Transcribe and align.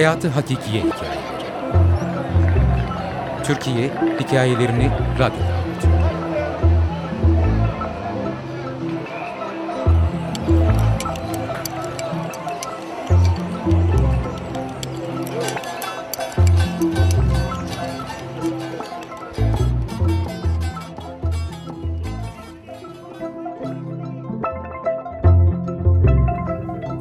Hayatı 0.00 0.28
Hakikiye 0.28 0.82
Hikayeleri 0.82 1.20
Türkiye 3.44 3.90
hikayelerini 4.20 4.90
radyoda. 5.18 5.60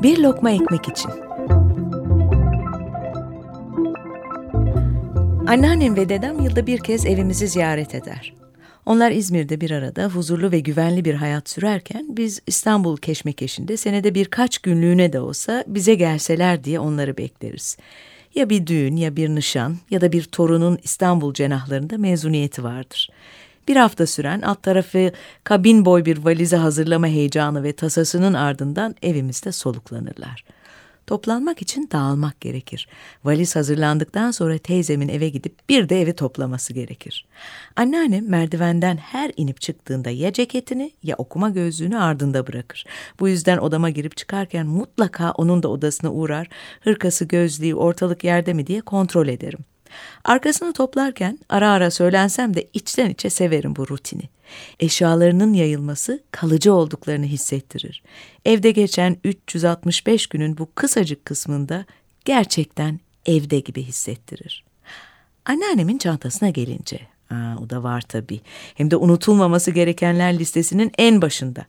Bir 0.04 0.18
lokma 0.18 0.52
ekmek 0.52 0.88
için. 0.88 1.29
Anneannem 5.50 5.96
ve 5.96 6.10
dedem 6.10 6.40
yılda 6.40 6.68
bir 6.68 6.80
kez 6.80 7.06
evimizi 7.06 7.48
ziyaret 7.48 7.96
eder. 7.96 8.34
Onlar 8.86 9.12
İzmir'de 9.12 9.62
bir 9.62 9.72
arada 9.72 10.06
huzurlu 10.06 10.52
ve 10.52 10.60
güvenli 10.60 11.06
bir 11.06 11.14
hayat 11.14 11.50
sürerken 11.50 12.06
biz 12.10 12.42
İstanbul 12.48 12.98
keşmekeşinde 12.98 13.78
senede 13.78 14.16
birkaç 14.16 14.58
günlüğüne 14.58 15.14
de 15.14 15.20
olsa 15.20 15.64
bize 15.68 15.96
gelseler 15.96 16.64
diye 16.64 16.80
onları 16.80 17.18
bekleriz. 17.18 17.78
Ya 18.36 18.50
bir 18.50 18.68
düğün 18.68 18.96
ya 18.96 19.16
bir 19.16 19.30
nişan 19.30 19.78
ya 19.92 20.02
da 20.02 20.12
bir 20.12 20.24
torunun 20.24 20.80
İstanbul 20.84 21.34
cenahlarında 21.34 21.98
mezuniyeti 21.98 22.64
vardır. 22.64 23.10
Bir 23.68 23.76
hafta 23.76 24.08
süren 24.08 24.42
alt 24.42 24.64
tarafı 24.64 25.12
kabin 25.44 25.86
boy 25.86 26.06
bir 26.06 26.18
valize 26.18 26.58
hazırlama 26.58 27.08
heyecanı 27.08 27.64
ve 27.64 27.74
tasasının 27.74 28.34
ardından 28.34 28.96
evimizde 29.02 29.52
soluklanırlar. 29.52 30.44
Toplanmak 31.10 31.62
için 31.62 31.90
dağılmak 31.92 32.42
gerekir. 32.42 32.88
Valiz 33.24 33.56
hazırlandıktan 33.56 34.32
sonra 34.32 34.58
teyzemin 34.58 35.10
eve 35.10 35.30
gidip 35.30 35.70
bir 35.70 35.90
de 35.90 36.02
evi 36.02 36.14
toplaması 36.14 36.74
gerekir. 36.74 37.26
Anneannem 37.76 38.30
merdivenden 38.30 38.98
her 38.98 39.32
inip 39.38 39.62
çıktığında 39.62 40.10
ya 40.10 40.34
ceketini 40.34 40.92
ya 41.04 41.16
okuma 41.16 41.50
gözlüğünü 41.50 41.98
ardında 41.98 42.48
bırakır. 42.48 42.86
Bu 43.20 43.30
yüzden 43.30 43.58
odama 43.58 43.90
girip 43.90 44.18
çıkarken 44.18 44.68
mutlaka 44.68 45.32
onun 45.32 45.64
da 45.64 45.68
odasına 45.68 46.14
uğrar, 46.14 46.48
hırkası 46.82 47.26
gözlüğü 47.26 47.76
ortalık 47.76 48.24
yerde 48.24 48.54
mi 48.54 48.68
diye 48.68 48.82
kontrol 48.82 49.28
ederim. 49.28 49.60
Arkasını 50.24 50.74
toplarken 50.74 51.40
ara 51.50 51.72
ara 51.72 51.92
söylensem 51.92 52.54
de 52.54 52.68
içten 52.74 53.10
içe 53.10 53.30
severim 53.30 53.76
bu 53.76 53.88
rutini. 53.88 54.30
Eşyalarının 54.80 55.54
yayılması 55.54 56.24
kalıcı 56.32 56.74
olduklarını 56.74 57.26
hissettirir. 57.26 58.04
Evde 58.46 58.72
geçen 58.72 59.18
365 59.24 60.28
günün 60.28 60.58
bu 60.58 60.70
kısacık 60.76 61.26
kısmında 61.26 61.86
gerçekten 62.26 63.00
evde 63.26 63.60
gibi 63.60 63.84
hissettirir. 63.84 64.64
Anneannemin 65.46 65.98
çantasına 65.98 66.50
gelince, 66.50 67.00
aa, 67.32 67.56
o 67.64 67.70
da 67.70 67.84
var 67.84 68.02
tabii. 68.02 68.42
Hem 68.76 68.92
de 68.92 68.96
unutulmaması 68.96 69.72
gerekenler 69.72 70.40
listesinin 70.40 70.92
en 70.98 71.22
başında. 71.22 71.66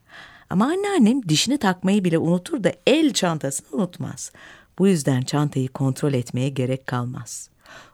Ama 0.50 0.64
anneannem 0.64 1.28
dişini 1.28 1.58
takmayı 1.58 2.04
bile 2.04 2.18
unutur 2.18 2.64
da 2.64 2.72
el 2.86 3.12
çantasını 3.12 3.68
unutmaz. 3.72 4.32
Bu 4.78 4.88
yüzden 4.88 5.22
çantayı 5.22 5.68
kontrol 5.68 6.14
etmeye 6.14 6.48
gerek 6.48 6.86
kalmaz. 6.86 7.50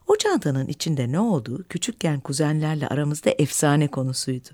O 0.07 0.17
çantanın 0.17 0.67
içinde 0.67 1.13
ne 1.13 1.21
olduğu 1.21 1.65
küçükken 1.69 2.21
kuzenlerle 2.21 2.89
aramızda 2.89 3.31
efsane 3.31 3.89
konusuydu. 3.89 4.49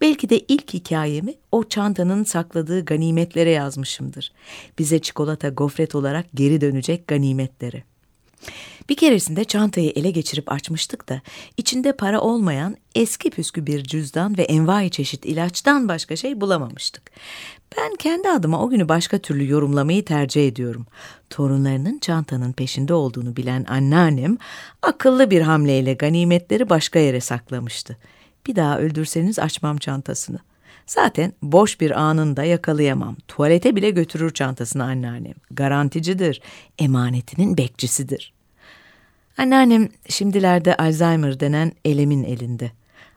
Belki 0.00 0.28
de 0.30 0.38
ilk 0.38 0.74
hikayemi 0.74 1.34
o 1.52 1.64
çantanın 1.64 2.24
sakladığı 2.24 2.84
ganimetlere 2.84 3.50
yazmışımdır. 3.50 4.32
Bize 4.78 4.98
çikolata 4.98 5.48
gofret 5.48 5.94
olarak 5.94 6.26
geri 6.34 6.60
dönecek 6.60 7.08
ganimetlere. 7.08 7.84
Bir 8.88 8.96
keresinde 8.96 9.44
çantayı 9.44 9.90
ele 9.90 10.10
geçirip 10.10 10.52
açmıştık 10.52 11.08
da 11.08 11.20
içinde 11.56 11.92
para 11.92 12.20
olmayan 12.20 12.76
eski 12.94 13.30
püskü 13.30 13.66
bir 13.66 13.84
cüzdan 13.84 14.38
ve 14.38 14.42
envai 14.42 14.90
çeşit 14.90 15.26
ilaçtan 15.26 15.88
başka 15.88 16.16
şey 16.16 16.40
bulamamıştık. 16.40 17.10
Ben 17.76 17.94
kendi 17.98 18.28
adıma 18.28 18.62
o 18.62 18.70
günü 18.70 18.88
başka 18.88 19.18
türlü 19.18 19.50
yorumlamayı 19.50 20.04
tercih 20.04 20.48
ediyorum. 20.48 20.86
Torunlarının 21.30 21.98
çantanın 21.98 22.52
peşinde 22.52 22.94
olduğunu 22.94 23.36
bilen 23.36 23.64
anneannem 23.68 24.36
akıllı 24.82 25.30
bir 25.30 25.40
hamleyle 25.40 25.94
ganimetleri 25.94 26.68
başka 26.68 26.98
yere 26.98 27.20
saklamıştı. 27.20 27.98
Bir 28.46 28.56
daha 28.56 28.78
öldürseniz 28.78 29.38
açmam 29.38 29.76
çantasını. 29.76 30.38
Zaten 30.86 31.32
boş 31.42 31.80
bir 31.80 32.00
anında 32.00 32.44
yakalayamam. 32.44 33.16
Tuvalete 33.28 33.76
bile 33.76 33.90
götürür 33.90 34.30
çantasını 34.30 34.84
anneannem. 34.84 35.34
Garanticidir, 35.50 36.40
emanetinin 36.78 37.56
bekçisidir. 37.56 38.33
Anneannem 39.38 39.88
şimdilerde 40.08 40.76
Alzheimer 40.76 41.40
denen 41.40 41.72
elemin 41.84 42.24
elinde. 42.24 42.70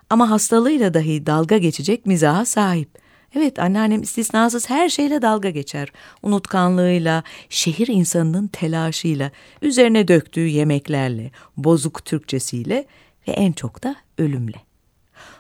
Ama 0.09 0.29
hastalığıyla 0.29 0.93
dahi 0.93 1.25
dalga 1.25 1.57
geçecek 1.57 2.05
mizaha 2.05 2.45
sahip. 2.45 2.89
Evet 3.35 3.59
anneannem 3.59 4.01
istisnasız 4.01 4.69
her 4.69 4.89
şeyle 4.89 5.21
dalga 5.21 5.49
geçer. 5.49 5.91
Unutkanlığıyla, 6.23 7.23
şehir 7.49 7.87
insanının 7.87 8.47
telaşıyla, 8.47 9.31
üzerine 9.61 10.07
döktüğü 10.07 10.47
yemeklerle, 10.47 11.31
bozuk 11.57 12.05
Türkçesiyle 12.05 12.85
ve 13.27 13.31
en 13.31 13.51
çok 13.51 13.83
da 13.83 13.95
ölümle. 14.17 14.66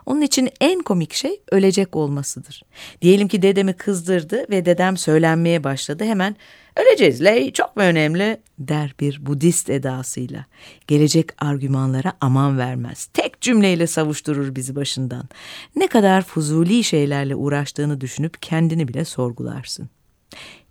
Onun 0.05 0.21
için 0.21 0.49
en 0.61 0.81
komik 0.81 1.13
şey 1.13 1.41
ölecek 1.51 1.95
olmasıdır. 1.95 2.63
Diyelim 3.01 3.27
ki 3.27 3.41
dedemi 3.41 3.73
kızdırdı 3.73 4.45
ve 4.49 4.65
dedem 4.65 4.97
söylenmeye 4.97 5.63
başladı. 5.63 6.03
Hemen 6.03 6.35
öleceğiz 6.75 7.23
ley 7.23 7.53
çok 7.53 7.75
mu 7.75 7.83
önemli 7.83 8.37
der 8.59 8.95
bir 8.99 9.25
Budist 9.25 9.69
edasıyla. 9.69 10.45
Gelecek 10.87 11.43
argümanlara 11.43 12.13
aman 12.21 12.57
vermez. 12.57 13.05
Tek 13.05 13.41
cümleyle 13.41 13.87
savuşturur 13.87 14.55
bizi 14.55 14.75
başından. 14.75 15.29
Ne 15.75 15.87
kadar 15.87 16.21
fuzuli 16.21 16.83
şeylerle 16.83 17.35
uğraştığını 17.35 18.01
düşünüp 18.01 18.41
kendini 18.41 18.87
bile 18.87 19.05
sorgularsın. 19.05 19.89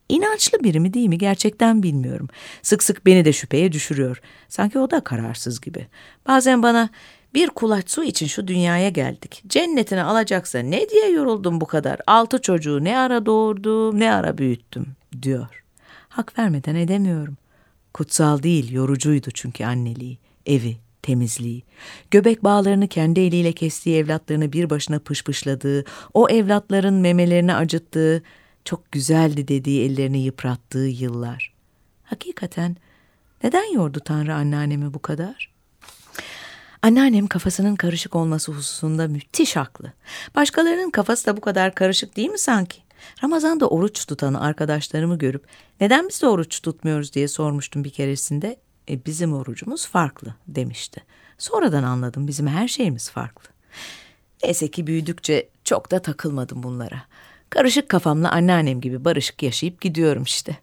İnançlı 0.08 0.64
biri 0.64 0.80
mi 0.80 0.94
değil 0.94 1.08
mi 1.08 1.18
gerçekten 1.18 1.82
bilmiyorum. 1.82 2.28
Sık 2.62 2.82
sık 2.82 3.06
beni 3.06 3.24
de 3.24 3.32
şüpheye 3.32 3.72
düşürüyor. 3.72 4.20
Sanki 4.48 4.78
o 4.78 4.90
da 4.90 5.00
kararsız 5.00 5.60
gibi. 5.60 5.86
Bazen 6.28 6.62
bana 6.62 6.88
bir 7.36 7.48
kulaç 7.48 7.90
su 7.90 8.04
için 8.04 8.26
şu 8.26 8.48
dünyaya 8.48 8.88
geldik. 8.88 9.42
Cennetine 9.46 10.02
alacaksa 10.02 10.58
ne 10.58 10.88
diye 10.88 11.10
yoruldum 11.10 11.60
bu 11.60 11.66
kadar? 11.66 12.00
Altı 12.06 12.42
çocuğu 12.42 12.84
ne 12.84 12.98
ara 12.98 13.26
doğurdum, 13.26 14.00
ne 14.00 14.12
ara 14.12 14.38
büyüttüm, 14.38 14.86
diyor. 15.22 15.64
Hak 16.08 16.38
vermeden 16.38 16.74
edemiyorum. 16.74 17.36
Kutsal 17.94 18.42
değil, 18.42 18.72
yorucuydu 18.72 19.30
çünkü 19.30 19.64
anneliği, 19.64 20.18
evi, 20.46 20.76
temizliği. 21.02 21.62
Göbek 22.10 22.44
bağlarını 22.44 22.88
kendi 22.88 23.20
eliyle 23.20 23.52
kestiği 23.52 23.96
evlatlarını 23.96 24.52
bir 24.52 24.70
başına 24.70 24.98
pışpışladığı, 24.98 25.84
o 26.14 26.28
evlatların 26.28 26.94
memelerini 26.94 27.54
acıttığı, 27.54 28.22
çok 28.64 28.92
güzeldi 28.92 29.48
dediği 29.48 29.82
ellerini 29.82 30.18
yıprattığı 30.18 30.86
yıllar. 30.86 31.52
Hakikaten 32.04 32.76
neden 33.42 33.72
yordu 33.74 34.00
Tanrı 34.04 34.34
anneannemi 34.34 34.94
bu 34.94 35.02
kadar?'' 35.02 35.55
Anneannem 36.82 37.26
kafasının 37.26 37.76
karışık 37.76 38.16
olması 38.16 38.52
hususunda 38.52 39.08
müthiş 39.08 39.56
haklı. 39.56 39.92
Başkalarının 40.34 40.90
kafası 40.90 41.26
da 41.26 41.36
bu 41.36 41.40
kadar 41.40 41.74
karışık 41.74 42.16
değil 42.16 42.30
mi 42.30 42.38
sanki? 42.38 42.86
Ramazan'da 43.24 43.68
oruç 43.68 44.06
tutan 44.06 44.34
arkadaşlarımı 44.34 45.18
görüp 45.18 45.46
neden 45.80 46.08
biz 46.08 46.22
de 46.22 46.26
oruç 46.28 46.60
tutmuyoruz 46.62 47.12
diye 47.12 47.28
sormuştum 47.28 47.84
bir 47.84 47.90
keresinde. 47.90 48.56
E, 48.90 49.04
bizim 49.06 49.32
orucumuz 49.32 49.86
farklı 49.86 50.34
demişti. 50.48 51.02
Sonradan 51.38 51.82
anladım 51.82 52.28
bizim 52.28 52.46
her 52.46 52.68
şeyimiz 52.68 53.10
farklı. 53.10 53.50
Neyse 54.44 54.70
ki 54.70 54.86
büyüdükçe 54.86 55.48
çok 55.64 55.90
da 55.90 56.02
takılmadım 56.02 56.62
bunlara. 56.62 57.02
Karışık 57.50 57.88
kafamla 57.88 58.30
anneannem 58.30 58.80
gibi 58.80 59.04
barışık 59.04 59.42
yaşayıp 59.42 59.80
gidiyorum 59.80 60.22
işte. 60.22 60.56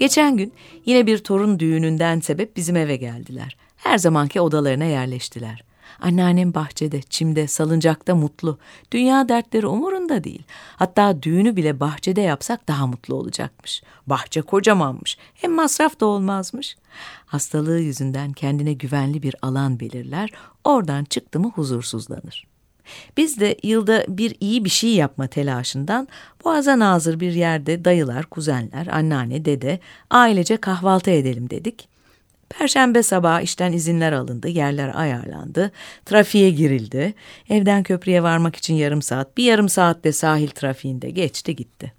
Geçen 0.00 0.36
gün 0.36 0.52
yine 0.86 1.06
bir 1.06 1.18
torun 1.18 1.58
düğününden 1.58 2.20
sebep 2.20 2.56
bizim 2.56 2.76
eve 2.76 2.96
geldiler. 2.96 3.56
Her 3.76 3.98
zamanki 3.98 4.40
odalarına 4.40 4.84
yerleştiler. 4.84 5.64
Anneannem 6.00 6.54
bahçede, 6.54 7.02
çimde, 7.02 7.46
salıncakta 7.46 8.14
mutlu. 8.14 8.58
Dünya 8.92 9.28
dertleri 9.28 9.66
umurunda 9.66 10.24
değil. 10.24 10.42
Hatta 10.76 11.22
düğünü 11.22 11.56
bile 11.56 11.80
bahçede 11.80 12.20
yapsak 12.20 12.68
daha 12.68 12.86
mutlu 12.86 13.14
olacakmış. 13.14 13.82
Bahçe 14.06 14.42
kocamanmış. 14.42 15.18
Hem 15.34 15.52
masraf 15.52 16.00
da 16.00 16.06
olmazmış. 16.06 16.76
Hastalığı 17.26 17.80
yüzünden 17.80 18.32
kendine 18.32 18.72
güvenli 18.72 19.22
bir 19.22 19.34
alan 19.42 19.80
belirler. 19.80 20.30
Oradan 20.64 21.04
çıktı 21.04 21.40
mı 21.40 21.52
huzursuzlanır. 21.54 22.49
Biz 23.16 23.40
de 23.40 23.56
yılda 23.62 24.04
bir 24.08 24.36
iyi 24.40 24.64
bir 24.64 24.70
şey 24.70 24.90
yapma 24.90 25.26
telaşından 25.26 26.08
boğaza 26.44 26.78
nazır 26.78 27.20
bir 27.20 27.32
yerde 27.32 27.84
dayılar, 27.84 28.26
kuzenler, 28.26 28.86
anneanne, 28.86 29.44
dede 29.44 29.78
ailece 30.10 30.56
kahvaltı 30.56 31.10
edelim 31.10 31.50
dedik. 31.50 31.88
Perşembe 32.48 33.02
sabahı 33.02 33.42
işten 33.42 33.72
izinler 33.72 34.12
alındı, 34.12 34.48
yerler 34.48 34.92
ayarlandı, 34.94 35.72
trafiğe 36.04 36.50
girildi. 36.50 37.14
Evden 37.48 37.82
köprüye 37.82 38.22
varmak 38.22 38.56
için 38.56 38.74
yarım 38.74 39.02
saat, 39.02 39.36
bir 39.36 39.44
yarım 39.44 39.68
saatte 39.68 40.12
sahil 40.12 40.48
trafiğinde 40.48 41.10
geçti 41.10 41.56
gitti. 41.56 41.92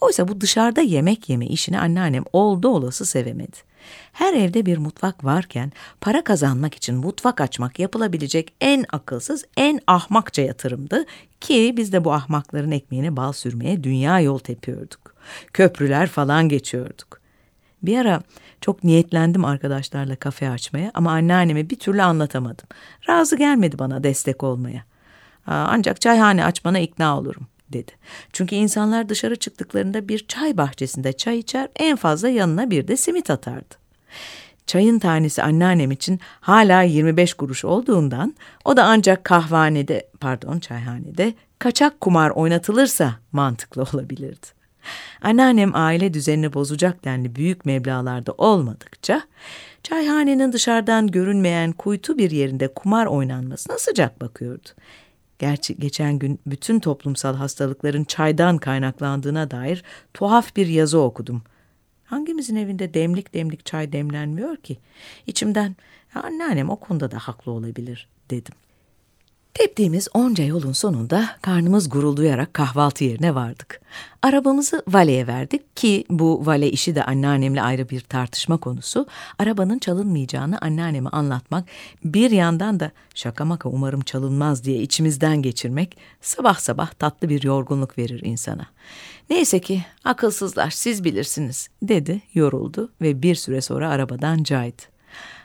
Oysa 0.00 0.28
bu 0.28 0.40
dışarıda 0.40 0.80
yemek 0.80 1.28
yeme 1.28 1.46
işini 1.46 1.78
anneannem 1.78 2.24
oldu 2.32 2.68
olası 2.68 3.06
sevemedi. 3.06 3.56
Her 4.12 4.34
evde 4.34 4.66
bir 4.66 4.78
mutfak 4.78 5.24
varken 5.24 5.72
para 6.00 6.24
kazanmak 6.24 6.74
için 6.74 6.94
mutfak 6.94 7.40
açmak 7.40 7.78
yapılabilecek 7.78 8.52
en 8.60 8.84
akılsız, 8.92 9.44
en 9.56 9.80
ahmakça 9.86 10.42
yatırımdı 10.42 11.04
ki 11.40 11.74
biz 11.76 11.92
de 11.92 12.04
bu 12.04 12.12
ahmakların 12.12 12.70
ekmeğine 12.70 13.16
bal 13.16 13.32
sürmeye 13.32 13.84
dünya 13.84 14.20
yol 14.20 14.38
tepiyorduk. 14.38 15.14
Köprüler 15.52 16.06
falan 16.06 16.48
geçiyorduk. 16.48 17.20
Bir 17.82 17.98
ara 17.98 18.22
çok 18.60 18.84
niyetlendim 18.84 19.44
arkadaşlarla 19.44 20.16
kafe 20.16 20.50
açmaya 20.50 20.90
ama 20.94 21.12
anneanneme 21.12 21.70
bir 21.70 21.78
türlü 21.78 22.02
anlatamadım. 22.02 22.66
Razı 23.08 23.36
gelmedi 23.36 23.78
bana 23.78 24.04
destek 24.04 24.42
olmaya. 24.42 24.84
Ancak 25.46 26.00
çayhane 26.00 26.44
açmana 26.44 26.78
ikna 26.78 27.18
olurum 27.18 27.46
dedi. 27.72 27.92
Çünkü 28.32 28.54
insanlar 28.54 29.08
dışarı 29.08 29.36
çıktıklarında 29.36 30.08
bir 30.08 30.26
çay 30.26 30.56
bahçesinde 30.56 31.12
çay 31.12 31.38
içer, 31.38 31.68
en 31.76 31.96
fazla 31.96 32.28
yanına 32.28 32.70
bir 32.70 32.88
de 32.88 32.96
simit 32.96 33.30
atardı. 33.30 33.74
Çayın 34.66 34.98
tanesi 34.98 35.42
anneannem 35.42 35.90
için 35.90 36.20
hala 36.40 36.82
25 36.82 37.34
kuruş 37.34 37.64
olduğundan 37.64 38.34
o 38.64 38.76
da 38.76 38.84
ancak 38.84 39.24
kahvanede, 39.24 40.08
pardon 40.20 40.58
çayhanede 40.58 41.34
kaçak 41.58 42.00
kumar 42.00 42.30
oynatılırsa 42.30 43.14
mantıklı 43.32 43.82
olabilirdi. 43.94 44.46
Anneannem 45.22 45.70
aile 45.74 46.14
düzenini 46.14 46.54
bozacak 46.54 47.04
denli 47.04 47.34
büyük 47.34 47.64
meblalarda 47.64 48.34
olmadıkça 48.38 49.22
çayhanenin 49.82 50.52
dışarıdan 50.52 51.06
görünmeyen 51.06 51.72
kuytu 51.72 52.18
bir 52.18 52.30
yerinde 52.30 52.68
kumar 52.68 53.06
oynanmasına 53.06 53.78
sıcak 53.78 54.20
bakıyordu. 54.20 54.68
Gerçi 55.38 55.76
geçen 55.78 56.18
gün 56.18 56.40
bütün 56.46 56.80
toplumsal 56.80 57.34
hastalıkların 57.34 58.04
çaydan 58.04 58.58
kaynaklandığına 58.58 59.50
dair 59.50 59.82
tuhaf 60.14 60.56
bir 60.56 60.66
yazı 60.66 61.00
okudum. 61.00 61.42
Hangimizin 62.04 62.56
evinde 62.56 62.94
demlik 62.94 63.34
demlik 63.34 63.66
çay 63.66 63.92
demlenmiyor 63.92 64.56
ki? 64.56 64.78
İçimden 65.26 65.76
anneannem 66.14 66.70
o 66.70 66.76
konuda 66.76 67.10
da 67.10 67.18
haklı 67.18 67.52
olabilir 67.52 68.08
dedim. 68.30 68.54
Teptiğimiz 69.58 70.08
onca 70.14 70.44
yolun 70.44 70.72
sonunda 70.72 71.28
karnımız 71.42 71.88
gurulduyarak 71.88 72.54
kahvaltı 72.54 73.04
yerine 73.04 73.34
vardık. 73.34 73.80
Arabamızı 74.22 74.82
valeye 74.88 75.26
verdik 75.26 75.76
ki 75.76 76.04
bu 76.10 76.46
vale 76.46 76.70
işi 76.70 76.94
de 76.94 77.04
anneannemle 77.04 77.62
ayrı 77.62 77.88
bir 77.88 78.00
tartışma 78.00 78.56
konusu. 78.56 79.06
Arabanın 79.38 79.78
çalınmayacağını 79.78 80.58
anneanneme 80.58 81.10
anlatmak, 81.10 81.64
bir 82.04 82.30
yandan 82.30 82.80
da 82.80 82.90
şaka 83.14 83.44
maka 83.44 83.68
umarım 83.68 84.00
çalınmaz 84.00 84.64
diye 84.64 84.82
içimizden 84.82 85.42
geçirmek 85.42 85.96
sabah 86.20 86.58
sabah 86.58 86.90
tatlı 86.90 87.28
bir 87.28 87.42
yorgunluk 87.42 87.98
verir 87.98 88.20
insana. 88.24 88.66
Neyse 89.30 89.60
ki 89.60 89.84
akılsızlar 90.04 90.70
siz 90.70 91.04
bilirsiniz 91.04 91.68
dedi, 91.82 92.22
yoruldu 92.34 92.92
ve 93.02 93.22
bir 93.22 93.34
süre 93.34 93.60
sonra 93.60 93.88
arabadan 93.88 94.42
caydı. 94.42 94.82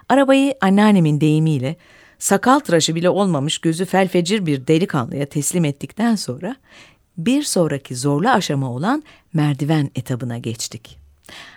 Arabayı 0.10 0.56
anneannemin 0.62 1.22
deyimiyle 1.22 1.76
sakal 2.22 2.60
tıraşı 2.60 2.96
bile 2.96 3.10
olmamış 3.10 3.58
gözü 3.58 3.86
felfecir 3.86 4.46
bir 4.46 4.68
delikanlıya 4.68 5.26
teslim 5.26 5.66
ettikten 5.66 6.16
sonra 6.16 6.56
bir 7.18 7.44
sonraki 7.44 7.96
zorlu 7.96 8.30
aşama 8.30 8.72
olan 8.72 9.04
merdiven 9.34 9.92
etabına 9.96 10.38
geçtik. 10.38 10.98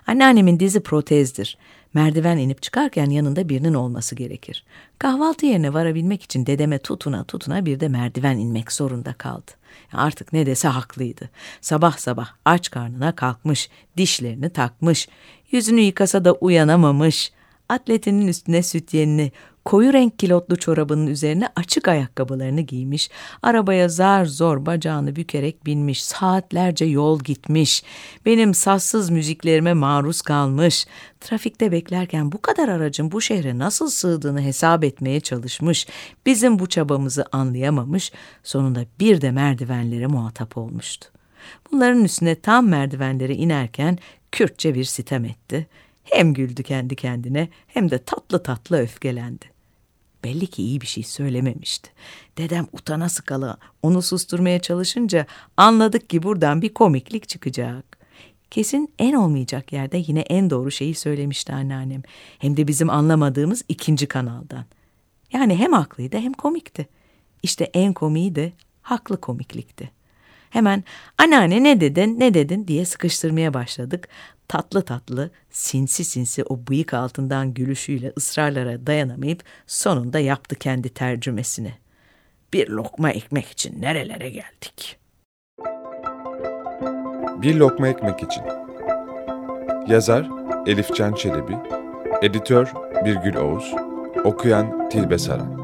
Anneannemin 0.06 0.60
dizi 0.60 0.80
protezdir. 0.80 1.58
Merdiven 1.94 2.38
inip 2.38 2.62
çıkarken 2.62 3.10
yanında 3.10 3.48
birinin 3.48 3.74
olması 3.74 4.14
gerekir. 4.14 4.64
Kahvaltı 4.98 5.46
yerine 5.46 5.72
varabilmek 5.72 6.22
için 6.22 6.46
dedeme 6.46 6.78
tutuna 6.78 7.24
tutuna 7.24 7.66
bir 7.66 7.80
de 7.80 7.88
merdiven 7.88 8.38
inmek 8.38 8.72
zorunda 8.72 9.12
kaldı. 9.12 9.50
Artık 9.92 10.32
ne 10.32 10.46
dese 10.46 10.68
haklıydı. 10.68 11.30
Sabah 11.60 11.98
sabah 11.98 12.28
aç 12.44 12.70
karnına 12.70 13.14
kalkmış, 13.14 13.70
dişlerini 13.96 14.50
takmış, 14.50 15.08
yüzünü 15.50 15.80
yıkasa 15.80 16.24
da 16.24 16.32
uyanamamış, 16.32 17.32
atletinin 17.68 18.26
üstüne 18.26 18.62
sütyenini, 18.62 19.32
koyu 19.64 19.92
renk 19.92 20.18
kilotlu 20.18 20.56
çorabının 20.56 21.06
üzerine 21.06 21.48
açık 21.56 21.88
ayakkabılarını 21.88 22.60
giymiş, 22.60 23.10
arabaya 23.42 23.88
zar 23.88 24.24
zor 24.24 24.66
bacağını 24.66 25.16
bükerek 25.16 25.66
binmiş, 25.66 26.04
saatlerce 26.04 26.84
yol 26.84 27.20
gitmiş, 27.20 27.84
benim 28.26 28.54
sassız 28.54 29.10
müziklerime 29.10 29.74
maruz 29.74 30.22
kalmış, 30.22 30.86
trafikte 31.20 31.72
beklerken 31.72 32.32
bu 32.32 32.42
kadar 32.42 32.68
aracın 32.68 33.12
bu 33.12 33.20
şehre 33.20 33.58
nasıl 33.58 33.90
sığdığını 33.90 34.42
hesap 34.42 34.84
etmeye 34.84 35.20
çalışmış, 35.20 35.86
bizim 36.26 36.58
bu 36.58 36.68
çabamızı 36.68 37.24
anlayamamış, 37.32 38.12
sonunda 38.42 38.80
bir 39.00 39.20
de 39.20 39.30
merdivenlere 39.30 40.06
muhatap 40.06 40.56
olmuştu. 40.56 41.08
Bunların 41.72 42.04
üstüne 42.04 42.34
tam 42.40 42.68
merdivenlere 42.68 43.34
inerken 43.34 43.98
Kürtçe 44.32 44.74
bir 44.74 44.84
sitem 44.84 45.24
etti. 45.24 45.66
Hem 46.04 46.34
güldü 46.34 46.62
kendi 46.62 46.96
kendine 46.96 47.48
hem 47.66 47.90
de 47.90 47.98
tatlı 47.98 48.42
tatlı 48.42 48.78
öfkelendi. 48.78 49.53
Belli 50.24 50.46
ki 50.46 50.62
iyi 50.62 50.80
bir 50.80 50.86
şey 50.86 51.02
söylememişti. 51.02 51.90
Dedem 52.38 52.66
utana 52.72 53.08
sıkala 53.08 53.56
onu 53.82 54.02
susturmaya 54.02 54.58
çalışınca 54.58 55.26
anladık 55.56 56.10
ki 56.10 56.22
buradan 56.22 56.62
bir 56.62 56.74
komiklik 56.74 57.28
çıkacak. 57.28 57.98
Kesin 58.50 58.92
en 58.98 59.12
olmayacak 59.12 59.72
yerde 59.72 60.04
yine 60.06 60.20
en 60.20 60.50
doğru 60.50 60.70
şeyi 60.70 60.94
söylemişti 60.94 61.52
anneannem. 61.52 62.02
Hem 62.38 62.56
de 62.56 62.68
bizim 62.68 62.90
anlamadığımız 62.90 63.62
ikinci 63.68 64.06
kanaldan. 64.06 64.64
Yani 65.32 65.56
hem 65.56 65.72
haklıydı 65.72 66.18
hem 66.18 66.32
komikti. 66.32 66.88
İşte 67.42 67.64
en 67.64 67.92
komiği 67.92 68.34
de 68.34 68.52
haklı 68.82 69.20
komiklikti. 69.20 69.90
Hemen 70.50 70.84
anneanne 71.18 71.62
ne 71.62 71.80
dedin 71.80 72.20
ne 72.20 72.34
dedin 72.34 72.68
diye 72.68 72.84
sıkıştırmaya 72.84 73.54
başladık. 73.54 74.08
Tatlı 74.48 74.82
tatlı 74.82 75.30
sinsi 75.50 76.04
sinsi 76.04 76.44
o 76.44 76.66
bıyık 76.68 76.94
altından 76.94 77.54
gülüşüyle 77.54 78.12
ısrarlara 78.16 78.86
dayanamayıp 78.86 79.42
sonunda 79.66 80.18
yaptı 80.18 80.56
kendi 80.56 80.88
tercümesini. 80.88 81.72
Bir 82.52 82.68
lokma 82.68 83.10
ekmek 83.10 83.46
için 83.46 83.82
nerelere 83.82 84.30
geldik? 84.30 84.98
Bir 87.42 87.54
lokma 87.54 87.88
ekmek 87.88 88.22
için. 88.22 88.42
Yazar 89.88 90.28
Elifcan 90.66 91.12
Çelebi, 91.14 91.56
editör 92.22 92.72
Birgül 93.04 93.36
Oğuz, 93.36 93.74
okuyan 94.24 94.88
Tilbe 94.88 95.18
Saran. 95.18 95.63